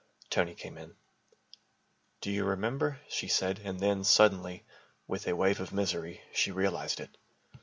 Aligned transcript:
Tony 0.31 0.55
came 0.55 0.79
in. 0.79 0.95
"Do 2.21 2.31
you 2.31 2.43
remember," 2.43 2.99
she 3.07 3.27
said 3.27 3.59
and 3.59 3.79
then, 3.79 4.03
suddenly, 4.03 4.65
with 5.05 5.27
a 5.27 5.35
wave 5.35 5.59
of 5.59 5.71
misery, 5.71 6.21
she 6.33 6.51
realised 6.51 6.99
it. 6.99 7.15